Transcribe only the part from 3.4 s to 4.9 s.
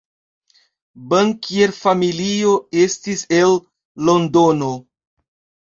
el Londono.